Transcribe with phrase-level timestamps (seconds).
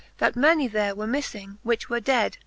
[0.17, 2.39] That many there were miffing, which were ded.